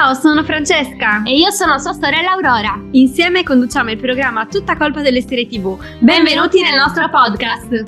[0.00, 2.82] Ciao, sono Francesca e io sono sua sorella Aurora.
[2.92, 5.78] Insieme conduciamo il programma Tutta colpa delle serie TV.
[5.98, 7.84] Benvenuti nel nostro podcast.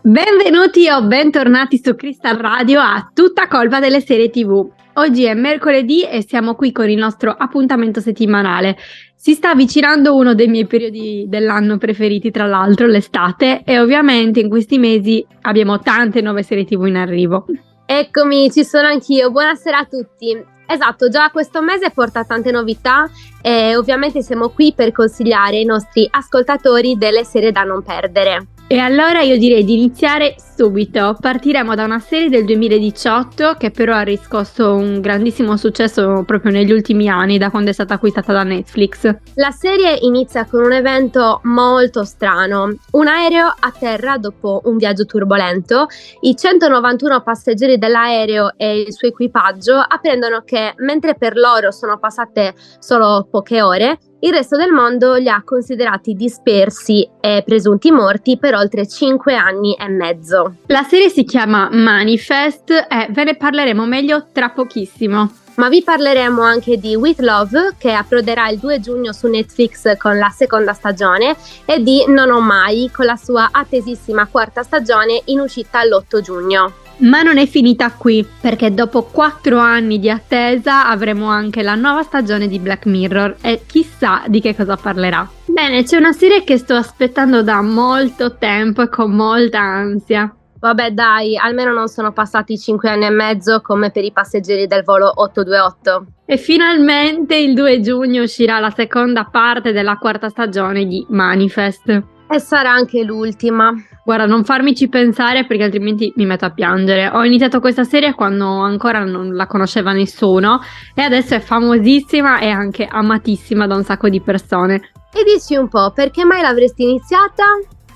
[0.00, 4.66] Benvenuti o bentornati su Crystal Radio a Tutta colpa delle serie TV.
[4.94, 8.78] Oggi è mercoledì e siamo qui con il nostro appuntamento settimanale.
[9.14, 14.48] Si sta avvicinando uno dei miei periodi dell'anno preferiti, tra l'altro, l'estate, e ovviamente in
[14.48, 17.44] questi mesi abbiamo tante nuove serie TV in arrivo.
[17.84, 19.30] Eccomi, ci sono anch'io.
[19.30, 20.58] Buonasera a tutti.
[20.70, 23.10] Esatto, già questo mese porta tante novità
[23.42, 28.46] e ovviamente siamo qui per consigliare ai nostri ascoltatori delle serie da non perdere.
[28.68, 31.16] E allora io direi di iniziare subito.
[31.18, 36.70] Partiremo da una serie del 2018 che però ha riscosso un grandissimo successo proprio negli
[36.70, 39.10] ultimi anni, da quando è stata acquistata da Netflix.
[39.36, 42.74] La serie inizia con un evento molto strano.
[42.90, 45.86] Un aereo atterra dopo un viaggio turbolento.
[46.20, 52.52] I 191 passeggeri dell'aereo e il suo equipaggio apprendono che mentre per loro sono passate
[52.80, 58.54] solo poche ore, il resto del mondo li ha considerati dispersi e presunti morti per
[58.54, 60.49] oltre 5 anni e mezzo.
[60.66, 65.30] La serie si chiama Manifest e ve ne parleremo meglio tra pochissimo.
[65.56, 70.16] Ma vi parleremo anche di With Love che approderà il 2 giugno su Netflix con
[70.16, 75.40] la seconda stagione e di Non ho mai con la sua attesissima quarta stagione in
[75.40, 76.72] uscita l'8 giugno.
[77.00, 82.02] Ma non è finita qui, perché dopo quattro anni di attesa avremo anche la nuova
[82.02, 85.28] stagione di Black Mirror e chissà di che cosa parlerà.
[85.46, 90.34] Bene, c'è una serie che sto aspettando da molto tempo e con molta ansia.
[90.60, 94.82] Vabbè dai, almeno non sono passati 5 anni e mezzo come per i passeggeri del
[94.84, 96.06] volo 828.
[96.26, 102.02] E finalmente il 2 giugno uscirà la seconda parte della quarta stagione di Manifest.
[102.28, 103.72] E sarà anche l'ultima.
[104.04, 107.08] Guarda, non farmici pensare perché altrimenti mi metto a piangere.
[107.08, 110.60] Ho iniziato questa serie quando ancora non la conosceva nessuno
[110.94, 114.92] e adesso è famosissima e anche amatissima da un sacco di persone.
[115.12, 117.44] E dici un po', perché mai l'avresti iniziata?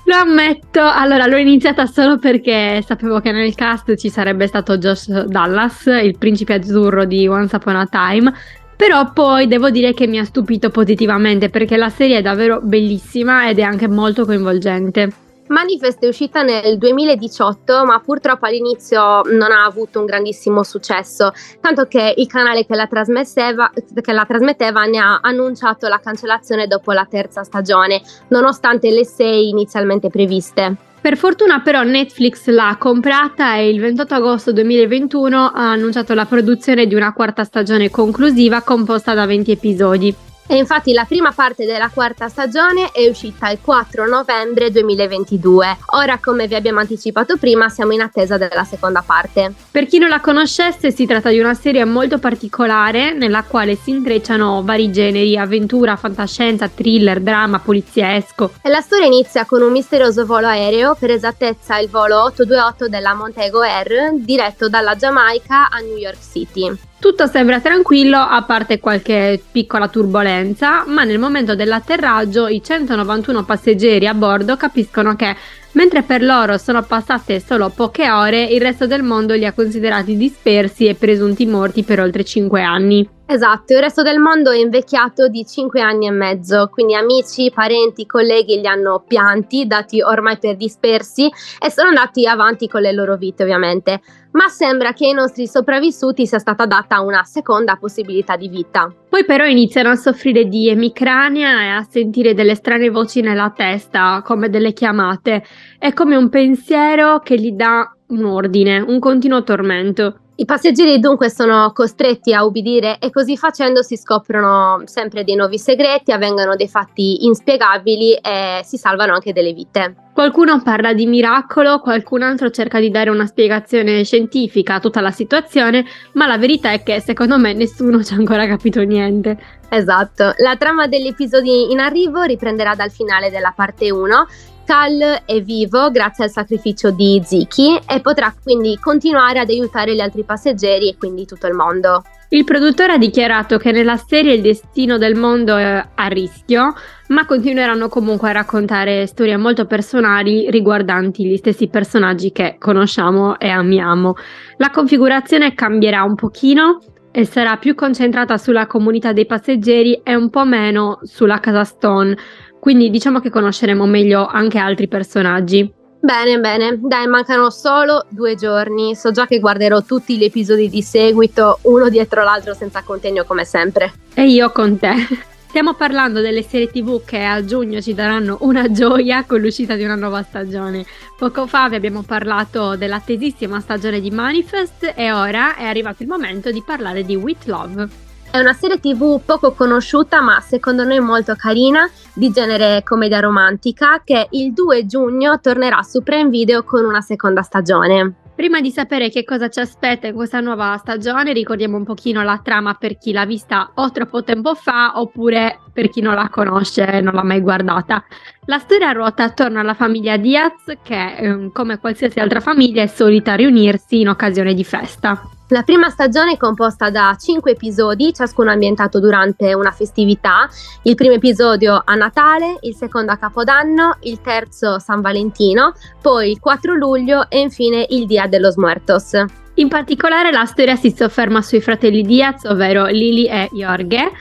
[0.07, 5.09] Lo ammetto, allora l'ho iniziata solo perché sapevo che nel cast ci sarebbe stato Josh
[5.25, 8.31] Dallas, il principe azzurro di Once Upon a Time,
[8.75, 13.49] però poi devo dire che mi ha stupito positivamente perché la serie è davvero bellissima
[13.49, 15.24] ed è anche molto coinvolgente.
[15.47, 21.85] Manifest è uscita nel 2018, ma purtroppo all'inizio non ha avuto un grandissimo successo, tanto
[21.85, 27.05] che il canale che la, che la trasmetteva ne ha annunciato la cancellazione dopo la
[27.07, 30.75] terza stagione, nonostante le sei inizialmente previste.
[30.99, 36.87] Per fortuna però Netflix l'ha comprata e il 28 agosto 2021 ha annunciato la produzione
[36.87, 40.15] di una quarta stagione conclusiva composta da 20 episodi.
[40.47, 45.77] E infatti la prima parte della quarta stagione è uscita il 4 novembre 2022.
[45.95, 49.53] Ora, come vi abbiamo anticipato prima, siamo in attesa della seconda parte.
[49.71, 53.89] Per chi non la conoscesse, si tratta di una serie molto particolare nella quale si
[53.89, 58.53] intrecciano vari generi, avventura, fantascienza, thriller, drama, poliziesco.
[58.61, 63.15] E la storia inizia con un misterioso volo aereo, per esattezza il volo 828 della
[63.15, 66.93] Montego Air, diretto dalla Giamaica a New York City.
[66.97, 74.07] Tutto sembra tranquillo a parte qualche piccola turbolenza, ma nel momento dell'atterraggio i 191 passeggeri
[74.07, 75.35] a bordo capiscono che
[75.73, 80.17] mentre per loro sono passate solo poche ore, il resto del mondo li ha considerati
[80.17, 83.14] dispersi e presunti morti per oltre 5 anni.
[83.27, 88.05] Esatto, il resto del mondo è invecchiato di 5 anni e mezzo, quindi amici, parenti,
[88.05, 91.25] colleghi li hanno pianti, dati ormai per dispersi
[91.59, 94.01] e sono andati avanti con le loro vite ovviamente
[94.35, 98.93] ma sembra che ai nostri sopravvissuti sia stata data una seconda possibilità di vita.
[99.09, 104.21] Poi però iniziano a soffrire di emicrania e a sentire delle strane voci nella testa,
[104.23, 105.43] come delle chiamate.
[105.79, 110.19] È come un pensiero che gli dà un ordine, un continuo tormento.
[110.37, 115.57] I passeggeri dunque sono costretti a ubbidire e così facendo si scoprono sempre dei nuovi
[115.57, 119.95] segreti, avvengono dei fatti inspiegabili e si salvano anche delle vite.
[120.13, 125.11] Qualcuno parla di miracolo, qualcun altro cerca di dare una spiegazione scientifica a tutta la
[125.11, 129.37] situazione, ma la verità è che secondo me nessuno ci ha ancora capito niente.
[129.69, 134.27] Esatto, la trama degli episodi in arrivo riprenderà dal finale della parte 1
[134.65, 139.99] Cal è vivo grazie al sacrificio di Ziki e potrà quindi continuare ad aiutare gli
[139.99, 142.01] altri passeggeri e quindi tutto il mondo.
[142.29, 146.73] Il produttore ha dichiarato che nella serie il destino del mondo è a rischio,
[147.09, 153.49] ma continueranno comunque a raccontare storie molto personali riguardanti gli stessi personaggi che conosciamo e
[153.49, 154.15] amiamo.
[154.57, 156.79] La configurazione cambierà un pochino
[157.11, 162.17] e sarà più concentrata sulla comunità dei passeggeri e un po' meno sulla casa Stone
[162.65, 165.71] quindi diciamo che conosceremo meglio anche altri personaggi.
[166.01, 168.95] Bene, bene, dai, mancano solo due giorni.
[168.95, 173.45] So già che guarderò tutti gli episodi di seguito, uno dietro l'altro, senza contegno come
[173.45, 173.93] sempre.
[174.15, 174.95] E io con te.
[175.47, 179.83] Stiamo parlando delle serie TV che a giugno ci daranno una gioia con l'uscita di
[179.83, 180.83] una nuova stagione.
[181.15, 186.49] Poco fa vi abbiamo parlato dell'attesissima stagione di Manifest e ora è arrivato il momento
[186.49, 188.04] di parlare di With Love.
[188.35, 194.01] È una serie tv poco conosciuta ma secondo noi molto carina, di genere commedia romantica,
[194.03, 198.13] che il 2 giugno tornerà su Prime Video con una seconda stagione.
[198.35, 202.41] Prima di sapere che cosa ci aspetta in questa nuova stagione, ricordiamo un pochino la
[202.43, 206.87] trama per chi l'ha vista o troppo tempo fa oppure per chi non la conosce
[206.87, 208.05] e non l'ha mai guardata.
[208.45, 213.35] La storia ruota attorno alla famiglia Diaz che, ehm, come qualsiasi altra famiglia, è solita
[213.35, 215.29] riunirsi in occasione di festa.
[215.49, 220.49] La prima stagione è composta da cinque episodi, ciascuno ambientato durante una festività.
[220.83, 226.39] Il primo episodio a Natale, il secondo a Capodanno, il terzo San Valentino, poi il
[226.39, 229.11] 4 luglio e infine il Dia de los Muertos.
[229.55, 234.11] In particolare la storia si sofferma sui fratelli Diaz, ovvero Lily e Jorge,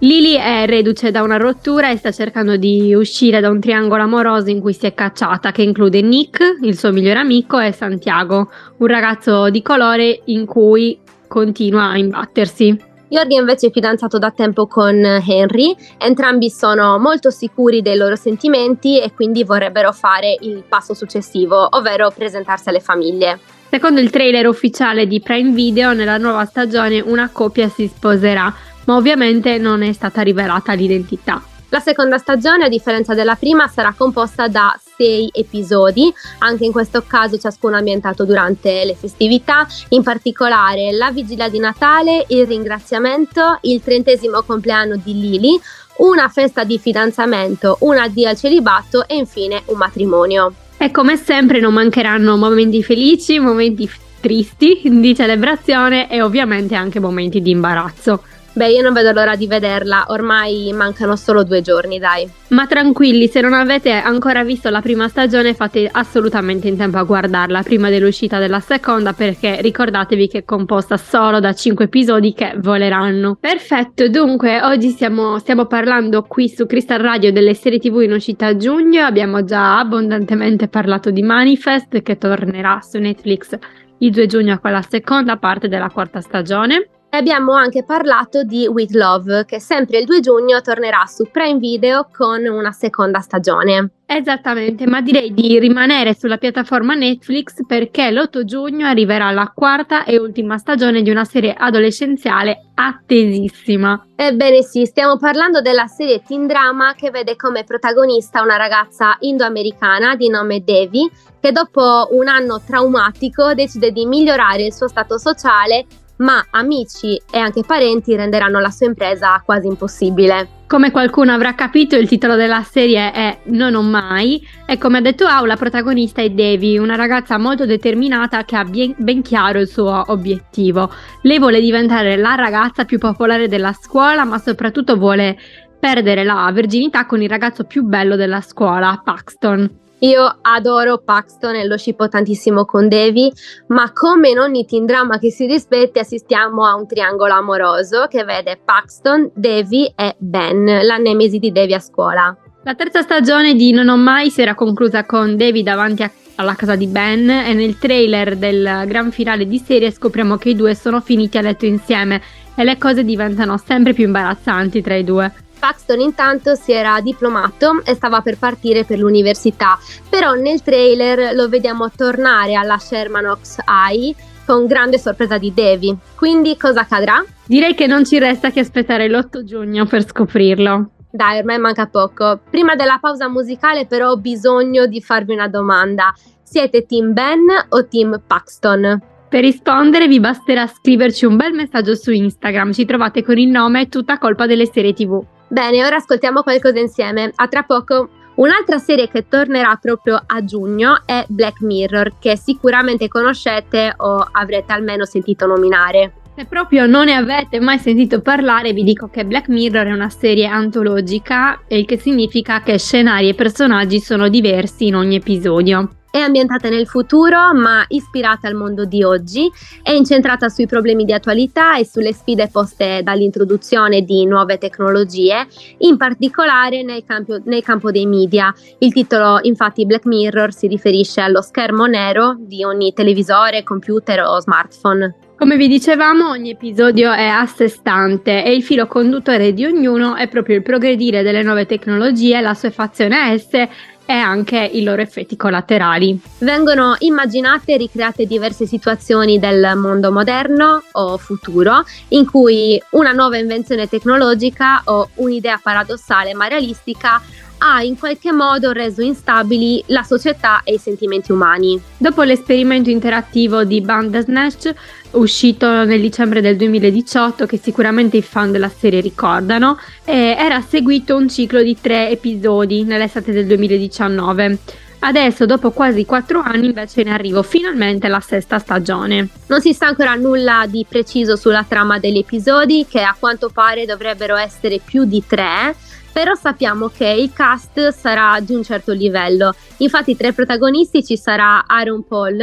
[0.00, 4.48] Lily è reduce da una rottura e sta cercando di uscire da un triangolo amoroso
[4.48, 8.86] in cui si è cacciata, che include Nick, il suo migliore amico, e Santiago, un
[8.86, 10.96] ragazzo di colore in cui
[11.26, 12.80] continua a imbattersi.
[13.08, 19.00] Jordi invece è fidanzato da tempo con Henry, entrambi sono molto sicuri dei loro sentimenti
[19.00, 23.40] e quindi vorrebbero fare il passo successivo, ovvero presentarsi alle famiglie.
[23.68, 28.54] Secondo il trailer ufficiale di Prime Video, nella nuova stagione una coppia si sposerà,
[28.88, 31.42] ma ovviamente non è stata rivelata l'identità.
[31.68, 37.04] La seconda stagione, a differenza della prima, sarà composta da sei episodi, anche in questo
[37.06, 43.82] caso ciascuno ambientato durante le festività, in particolare la vigilia di Natale, il ringraziamento, il
[43.82, 45.60] trentesimo compleanno di Lily,
[45.98, 50.54] una festa di fidanzamento, un addio al celibato e infine un matrimonio.
[50.78, 53.90] E come sempre non mancheranno momenti felici, momenti
[54.20, 58.22] tristi di celebrazione e ovviamente anche momenti di imbarazzo.
[58.52, 62.28] Beh, io non vedo l'ora di vederla, ormai mancano solo due giorni, dai.
[62.48, 67.04] Ma tranquilli, se non avete ancora visto la prima stagione fate assolutamente in tempo a
[67.04, 72.54] guardarla prima dell'uscita della seconda perché ricordatevi che è composta solo da 5 episodi che
[72.56, 73.36] voleranno.
[73.38, 78.46] Perfetto, dunque oggi stiamo, stiamo parlando qui su Crystal Radio delle serie tv in uscita
[78.46, 83.56] a giugno, abbiamo già abbondantemente parlato di Manifest che tornerà su Netflix
[83.98, 86.88] il 2 giugno con la seconda parte della quarta stagione.
[87.10, 92.06] Abbiamo anche parlato di With Love, che sempre il 2 giugno tornerà su Prime Video
[92.14, 93.92] con una seconda stagione.
[94.04, 100.18] Esattamente, ma direi di rimanere sulla piattaforma Netflix perché l'8 giugno arriverà la quarta e
[100.18, 104.06] ultima stagione di una serie adolescenziale attesissima.
[104.14, 110.14] Ebbene sì, stiamo parlando della serie teen drama che vede come protagonista una ragazza indoamericana
[110.14, 115.86] di nome Devi che dopo un anno traumatico decide di migliorare il suo stato sociale
[116.18, 120.56] ma amici e anche parenti renderanno la sua impresa quasi impossibile.
[120.68, 125.00] Come qualcuno avrà capito, il titolo della serie è Non ho mai e come ha
[125.00, 129.60] detto Au, la protagonista è Devi, una ragazza molto determinata che ha ben, ben chiaro
[129.60, 130.92] il suo obiettivo.
[131.22, 135.38] Lei vuole diventare la ragazza più popolare della scuola, ma soprattutto vuole
[135.80, 139.86] perdere la virginità con il ragazzo più bello della scuola, Paxton.
[140.00, 143.32] Io adoro Paxton e lo shippo tantissimo con Devi,
[143.68, 148.22] ma come in ogni teen drama che si rispetti assistiamo a un triangolo amoroso che
[148.22, 152.36] vede Paxton, Devi e Ben, la nemesi di Devi a scuola.
[152.62, 156.54] La terza stagione di Non ho mai si era conclusa con Devi davanti a, alla
[156.54, 160.76] casa di Ben e nel trailer del gran finale di serie scopriamo che i due
[160.76, 162.22] sono finiti a letto insieme
[162.54, 165.32] e le cose diventano sempre più imbarazzanti tra i due.
[165.58, 171.48] Paxton intanto si era diplomato e stava per partire per l'università, però nel trailer lo
[171.48, 174.14] vediamo tornare alla Sherman Oaks High
[174.46, 175.94] con grande sorpresa di Devi.
[176.14, 177.22] Quindi cosa accadrà?
[177.44, 180.90] Direi che non ci resta che aspettare l'8 giugno per scoprirlo.
[181.10, 182.40] Dai, ormai manca poco.
[182.48, 186.14] Prima della pausa musicale però ho bisogno di farvi una domanda.
[186.42, 189.02] Siete team Ben o team Paxton?
[189.28, 193.88] Per rispondere vi basterà scriverci un bel messaggio su Instagram, ci trovate con il nome
[193.88, 195.22] Tutta colpa delle serie tv.
[195.48, 197.32] Bene, ora ascoltiamo qualcosa insieme.
[197.34, 198.10] A tra poco.
[198.34, 204.72] Un'altra serie che tornerà proprio a giugno è Black Mirror, che sicuramente conoscete o avrete
[204.72, 206.12] almeno sentito nominare.
[206.36, 210.10] Se proprio non ne avete mai sentito parlare, vi dico che Black Mirror è una
[210.10, 215.94] serie antologica, il che significa che scenari e personaggi sono diversi in ogni episodio.
[216.18, 219.48] È ambientata nel futuro, ma ispirata al mondo di oggi,
[219.84, 225.46] è incentrata sui problemi di attualità e sulle sfide poste dall'introduzione di nuove tecnologie,
[225.78, 228.52] in particolare nel campo, nel campo dei media.
[228.78, 234.40] Il titolo, infatti, Black Mirror si riferisce allo schermo nero di ogni televisore, computer o
[234.40, 235.14] smartphone.
[235.38, 240.16] Come vi dicevamo, ogni episodio è a sé stante e il filo conduttore di ognuno
[240.16, 243.68] è proprio il progredire delle nuove tecnologie, la sua fazione a esse
[244.10, 246.18] e anche i loro effetti collaterali.
[246.38, 253.36] Vengono immaginate e ricreate diverse situazioni del mondo moderno o futuro in cui una nuova
[253.36, 257.20] invenzione tecnologica o un'idea paradossale ma realistica
[257.58, 261.80] ha in qualche modo reso instabili la società e i sentimenti umani.
[261.96, 264.72] Dopo l'esperimento interattivo di Bandersnatch,
[265.12, 271.28] uscito nel dicembre del 2018, che sicuramente i fan della serie ricordano, era seguito un
[271.28, 274.58] ciclo di tre episodi nell'estate del 2019.
[275.00, 279.28] Adesso, dopo quasi quattro anni, invece in arrivo finalmente la sesta stagione.
[279.46, 283.86] Non si sa ancora nulla di preciso sulla trama degli episodi, che a quanto pare
[283.86, 285.76] dovrebbero essere più di tre,
[286.18, 289.54] però sappiamo che il cast sarà di un certo livello.
[289.76, 292.36] Infatti tra i protagonisti ci sarà Aaron Paul,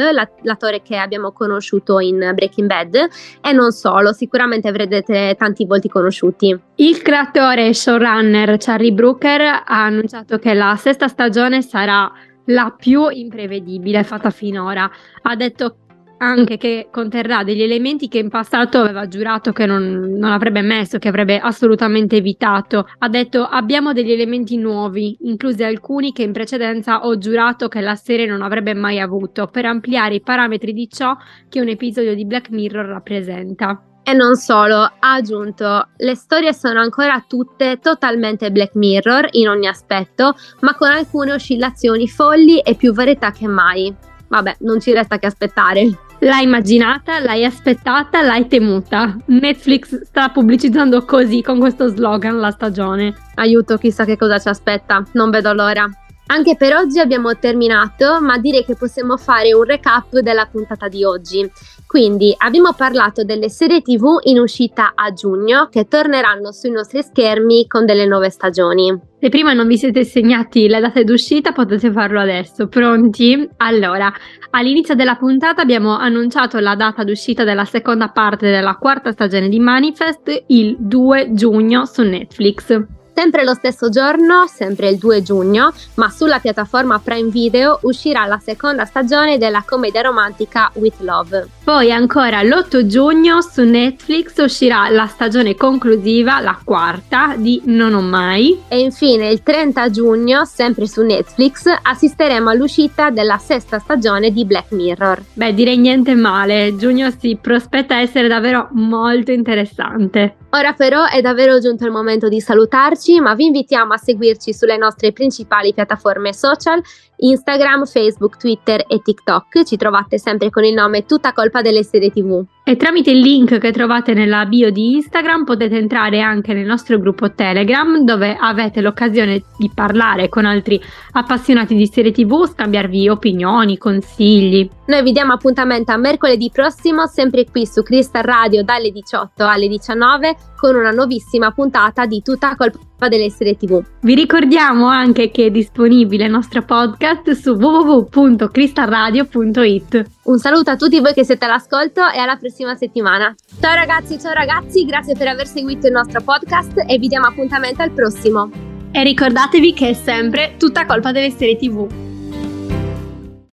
[0.44, 2.96] l'attore che abbiamo conosciuto in Breaking Bad,
[3.42, 6.58] e non solo, sicuramente avrete tanti volti conosciuti.
[6.76, 12.10] Il creatore e showrunner Charlie Brooker ha annunciato che la sesta stagione sarà
[12.46, 14.90] la più imprevedibile fatta finora.
[15.24, 15.80] Ha detto
[16.18, 20.98] anche che conterrà degli elementi che in passato aveva giurato che non, non, avrebbe messo,
[20.98, 22.88] che avrebbe assolutamente evitato.
[23.00, 27.96] Ha detto abbiamo degli elementi nuovi, inclusi alcuni che in precedenza ho giurato che la
[27.96, 31.16] serie non avrebbe mai avuto, per ampliare i parametri di ciò
[31.50, 33.82] che un episodio di Black Mirror rappresenta.
[34.08, 39.66] E non solo, ha aggiunto, le storie sono ancora tutte totalmente Black Mirror in ogni
[39.68, 43.92] aspetto, ma con alcune oscillazioni folli e più varietà che mai.
[44.28, 46.05] Vabbè, non ci resta che aspettare.
[46.20, 49.16] L'hai immaginata, l'hai aspettata, l'hai temuta.
[49.26, 53.14] Netflix sta pubblicizzando così con questo slogan la stagione.
[53.36, 55.04] Aiuto, chissà che cosa ci aspetta.
[55.14, 55.88] Non vedo l'ora.
[56.28, 61.04] Anche per oggi abbiamo terminato, ma direi che possiamo fare un recap della puntata di
[61.04, 61.48] oggi.
[61.86, 67.68] Quindi abbiamo parlato delle serie TV in uscita a giugno che torneranno sui nostri schermi
[67.68, 69.00] con delle nuove stagioni.
[69.20, 72.68] Se prima non vi siete segnati le date d'uscita potete farlo adesso.
[72.68, 73.48] Pronti?
[73.58, 74.12] Allora,
[74.50, 79.60] all'inizio della puntata abbiamo annunciato la data d'uscita della seconda parte della quarta stagione di
[79.60, 82.95] Manifest il 2 giugno su Netflix.
[83.16, 88.42] Sempre lo stesso giorno, sempre il 2 giugno, ma sulla piattaforma Prime Video uscirà la
[88.44, 91.48] seconda stagione della commedia romantica With Love.
[91.64, 98.02] Poi ancora l'8 giugno su Netflix uscirà la stagione conclusiva, la quarta, di Non ho
[98.02, 98.64] mai.
[98.68, 104.74] E infine il 30 giugno, sempre su Netflix, assisteremo all'uscita della sesta stagione di Black
[104.74, 105.24] Mirror.
[105.34, 110.36] Beh, direi niente male, giugno si prospetta essere davvero molto interessante.
[110.56, 114.78] Ora però è davvero giunto il momento di salutarci, ma vi invitiamo a seguirci sulle
[114.78, 116.82] nostre principali piattaforme social,
[117.18, 119.66] Instagram, Facebook, Twitter e TikTok.
[119.66, 122.42] Ci trovate sempre con il nome Tutta colpa delle serie TV.
[122.68, 126.98] E tramite il link che trovate nella bio di Instagram potete entrare anche nel nostro
[126.98, 130.82] gruppo Telegram dove avete l'occasione di parlare con altri
[131.12, 134.68] appassionati di serie TV, scambiarvi opinioni, consigli.
[134.88, 139.68] Noi vi diamo appuntamento a mercoledì prossimo, sempre qui su Crystal Radio dalle 18 alle
[139.68, 143.84] 19 con una nuovissima puntata di Tutta colpa delle serie TV.
[144.02, 150.04] Vi ricordiamo anche che è disponibile il nostro podcast su www.cristalradio.it.
[150.24, 153.36] Un saluto a tutti voi che siete all'ascolto e alla prossima settimana.
[153.60, 157.82] Ciao ragazzi, ciao ragazzi, grazie per aver seguito il nostro podcast e vi diamo appuntamento
[157.82, 158.50] al prossimo.
[158.92, 162.05] E ricordatevi che è sempre tutta colpa delle serie TV.